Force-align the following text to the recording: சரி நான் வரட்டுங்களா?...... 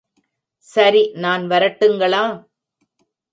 சரி 0.67 1.03
நான் 1.15 1.45
வரட்டுங்களா?...... 1.47 2.23